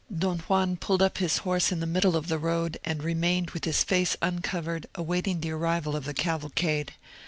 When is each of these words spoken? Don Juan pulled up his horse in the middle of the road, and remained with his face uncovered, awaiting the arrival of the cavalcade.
Don 0.17 0.39
Juan 0.39 0.77
pulled 0.77 1.03
up 1.03 1.19
his 1.19 1.37
horse 1.45 1.71
in 1.71 1.79
the 1.79 1.85
middle 1.85 2.15
of 2.15 2.27
the 2.27 2.39
road, 2.39 2.79
and 2.83 3.03
remained 3.03 3.51
with 3.51 3.65
his 3.65 3.83
face 3.83 4.17
uncovered, 4.19 4.87
awaiting 4.95 5.41
the 5.41 5.51
arrival 5.51 5.95
of 5.95 6.05
the 6.05 6.13
cavalcade. 6.15 6.93